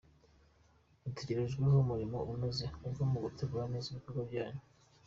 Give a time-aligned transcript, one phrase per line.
[1.01, 4.61] Mutegerejweho umurimo unoze uva mu gutegura neza ibikorwa byanyu.